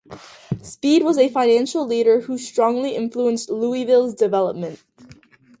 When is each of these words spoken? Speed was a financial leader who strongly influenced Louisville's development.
Speed 0.63 1.03
was 1.03 1.19
a 1.19 1.29
financial 1.29 1.85
leader 1.85 2.21
who 2.21 2.39
strongly 2.39 2.95
influenced 2.95 3.51
Louisville's 3.51 4.15
development. 4.15 4.81